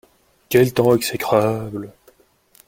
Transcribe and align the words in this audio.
Quel 0.49 0.73
temps 0.73 0.95
exécrable! 0.95 1.91